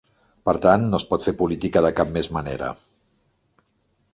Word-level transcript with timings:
Per 0.49 0.53
tant, 0.65 0.87
no 0.93 0.99
es 0.99 1.05
pot 1.11 1.27
fer 1.27 1.33
política 1.41 1.83
de 1.87 1.91
cap 2.01 2.15
més 2.17 2.31
manera. 2.39 2.71